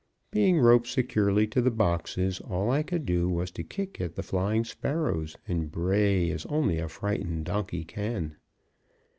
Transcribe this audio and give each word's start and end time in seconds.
Being 0.31 0.57
roped 0.57 0.87
securely 0.87 1.45
to 1.49 1.61
the 1.61 1.69
boxes, 1.69 2.39
all 2.39 2.71
I 2.71 2.81
could 2.81 3.05
do 3.05 3.29
was 3.29 3.51
to 3.51 3.63
kick 3.63 4.01
at 4.01 4.15
the 4.15 4.23
flying 4.23 4.63
sparrows, 4.65 5.37
and 5.47 5.71
bray 5.71 6.31
as 6.31 6.43
only 6.47 6.79
a 6.79 6.89
frightened 6.89 7.45
donkey 7.45 7.83
can. 7.85 8.37